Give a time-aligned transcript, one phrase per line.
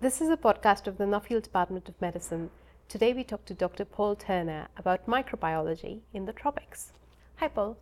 [0.00, 2.50] This is a podcast of the Nuffield Department of Medicine.
[2.88, 3.84] Today we talk to Dr.
[3.84, 6.92] Paul Turner about microbiology in the tropics.
[7.38, 7.76] Hi, Paul.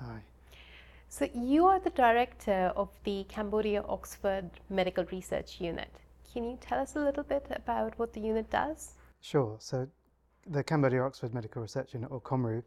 [0.00, 0.20] Hi.
[1.08, 5.90] So, you are the director of the Cambodia Oxford Medical Research Unit.
[6.32, 8.92] Can you tell us a little bit about what the unit does?
[9.20, 9.56] Sure.
[9.58, 9.88] So,
[10.46, 12.62] the Cambodia Oxford Medical Research Unit, or COMRU,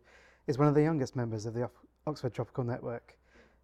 [0.47, 1.69] is one of the youngest members of the
[2.07, 3.17] Oxford Tropical Network.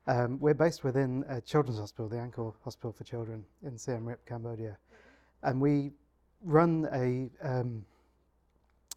[0.07, 4.20] Um, we're based within a children's hospital, the Angkor Hospital for Children in Siem Reap,
[4.25, 4.78] Cambodia.
[5.43, 5.91] And we
[6.41, 7.85] run a, um,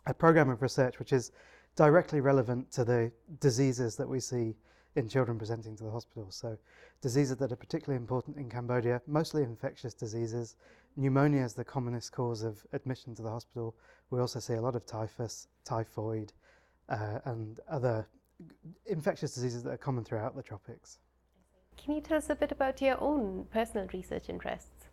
[0.06, 1.32] a program of research which is
[1.77, 4.55] directly relevant to the diseases that we see
[4.96, 6.30] in children presenting to the hospital.
[6.30, 6.59] So,
[7.01, 10.56] diseases that are particularly important in Cambodia, mostly infectious diseases.
[10.96, 13.77] Pneumonia is the commonest cause of admission to the hospital.
[14.10, 16.32] We also see a lot of typhus, typhoid,
[16.88, 18.07] uh, and other
[18.87, 20.98] infectious diseases that are common throughout the tropics.
[21.77, 24.88] Can you tell us a bit about your own personal research interests?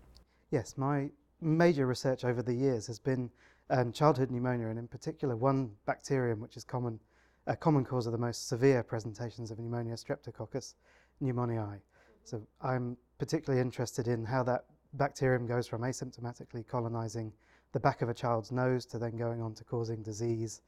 [0.52, 1.10] Yes, my
[1.42, 3.30] major research over the years has been
[3.70, 7.00] um, childhood pneumonia, and in particular, one bacterium which is common,
[7.48, 10.76] a common cause of the most severe presentations of pneumonia, Streptococcus
[11.22, 11.80] pneumoniae.
[12.24, 17.32] So I'm particularly interested in how that bacterium goes from asymptomatically colonizing
[17.74, 20.62] the back of a child's nose to then going on to causing disease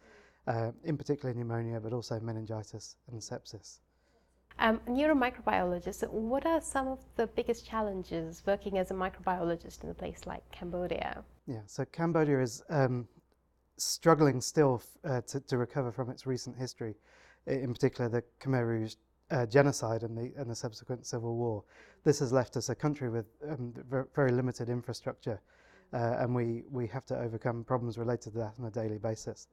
[0.47, 3.79] uh, in particular pneumonia, but also meningitis and sepsis.
[4.57, 4.79] Um.
[4.85, 10.43] What are some of the biggest challenges working as a microbiologist in a place like
[10.51, 11.23] Cambodia?
[11.47, 13.07] Yeah, so Cambodia is um,
[13.77, 16.95] struggling still uh, to, to, recover from its recent history,
[17.47, 18.95] in particular the Khmer Rouge
[19.31, 21.63] uh, genocide and the, and the subsequent civil war.
[22.03, 23.73] This has left us a country with um,
[24.13, 25.39] very limited infrastructure,
[25.93, 29.47] uh, and we, we have to overcome problems related to that on a daily basis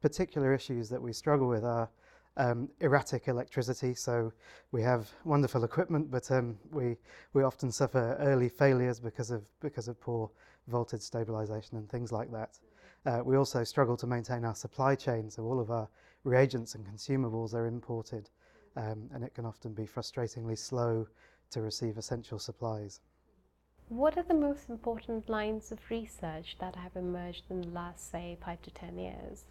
[0.00, 1.88] particular issues that we struggle with are
[2.36, 3.94] um, erratic electricity.
[3.94, 4.32] So
[4.72, 6.96] we have wonderful equipment, but um, we
[7.32, 10.30] we often suffer early failures because of because of poor
[10.68, 12.58] voltage stabilization and things like that.
[13.06, 15.88] Uh, we also struggle to maintain our supply chain, so all of our
[16.24, 18.28] reagents and consumables are imported,
[18.76, 21.06] um, and it can often be frustratingly slow
[21.50, 23.00] to receive essential supplies.
[23.88, 28.38] What are the most important lines of research that have emerged in the last, say,
[28.44, 29.44] five to ten years?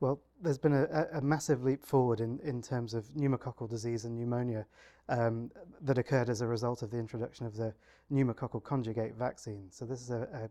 [0.00, 4.16] Well, there's been a, a, massive leap forward in, in terms of pneumococcal disease and
[4.16, 4.66] pneumonia
[5.10, 5.50] um,
[5.82, 7.74] that occurred as a result of the introduction of the
[8.10, 9.66] pneumococcal conjugate vaccine.
[9.70, 10.48] So this is a,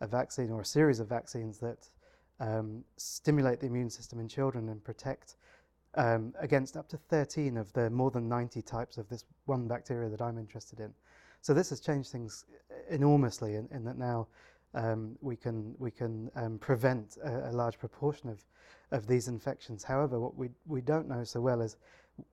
[0.00, 1.90] a, a vaccine or a series of vaccines that
[2.40, 5.36] um, stimulate the immune system in children and protect
[5.96, 10.08] um, against up to 13 of the more than 90 types of this one bacteria
[10.08, 10.92] that I'm interested in.
[11.42, 12.46] So this has changed things
[12.88, 14.28] enormously in, in that now
[14.74, 18.44] um, we can, we can um, prevent a, a, large proportion of,
[18.90, 19.82] of these infections.
[19.82, 21.76] However, what we, we don't know so well is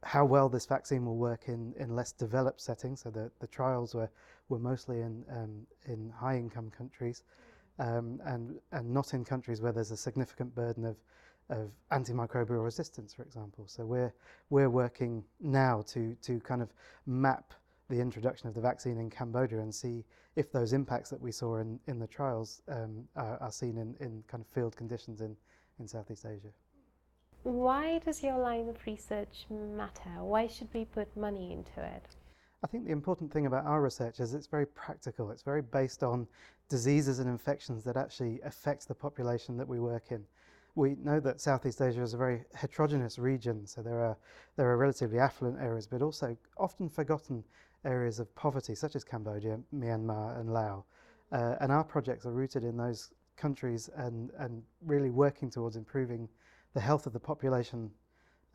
[0.03, 3.01] how well this vaccine will work in, in less developed settings.
[3.01, 4.09] So the, the trials were,
[4.49, 7.23] were mostly in, um, in high income countries
[7.79, 10.97] um, and, and not in countries where there's a significant burden of,
[11.49, 13.65] of antimicrobial resistance, for example.
[13.67, 14.13] So we're,
[14.49, 16.69] we're working now to, to kind of
[17.05, 17.53] map
[17.93, 20.03] the introduction of the vaccine in Cambodia and see
[20.35, 23.95] if those impacts that we saw in, in the trials um, are, are, seen in,
[23.99, 25.35] in kind of field conditions in,
[25.79, 26.49] in Southeast Asia.
[27.43, 30.09] Why does your line of research matter?
[30.19, 32.05] Why should we put money into it?
[32.63, 35.29] I think the important thing about our research is it's very practical.
[35.29, 36.25] It's very based on
[36.69, 40.23] diseases and infections that actually affect the population that we work in.
[40.75, 44.17] We know that Southeast Asia is a very heterogeneous region, so there are,
[44.55, 47.43] there are relatively affluent areas, but also often forgotten
[47.85, 50.83] areas of poverty, such as Cambodia, Myanmar, and Laos.
[51.31, 56.29] Uh, and our projects are rooted in those countries and, and really working towards improving
[56.73, 57.89] the health of the population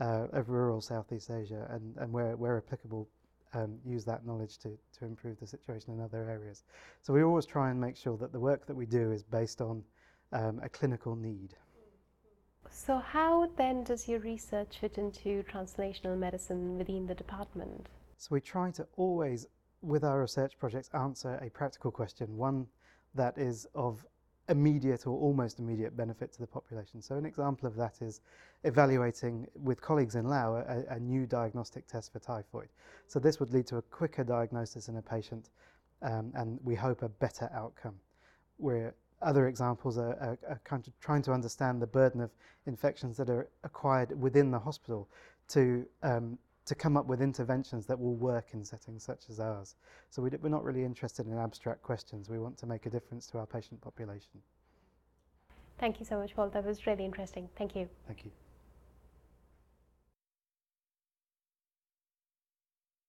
[0.00, 3.08] uh, of rural Southeast Asia and, and where, where applicable,
[3.54, 6.64] um, use that knowledge to, to improve the situation in other areas.
[7.02, 9.60] So we always try and make sure that the work that we do is based
[9.60, 9.82] on
[10.32, 11.54] um, a clinical need.
[12.70, 17.86] So, how then does your research fit into translational medicine within the department?
[18.18, 19.46] So we try to always,
[19.80, 22.66] with our research projects, answer a practical question, one
[23.14, 24.04] that is of
[24.48, 27.00] immediate or almost immediate benefit to the population.
[27.00, 28.20] So an example of that is
[28.64, 32.68] evaluating with colleagues in Lao a, a new diagnostic test for typhoid.
[33.06, 35.50] So this would lead to a quicker diagnosis in a patient
[36.02, 37.94] um, and we hope a better outcome.
[38.56, 42.30] Where other examples are, are, are kind of trying to understand the burden of
[42.66, 45.08] infections that are acquired within the hospital
[45.48, 46.38] to um,
[46.68, 49.76] to come up with interventions that will work in settings such as ours.
[50.10, 52.28] So we we're not really interested in abstract questions.
[52.28, 54.42] We want to make a difference to our patient population.
[55.78, 56.50] Thank you so much, Paul.
[56.50, 57.48] That was really interesting.
[57.56, 57.88] Thank you.
[58.06, 58.30] Thank you.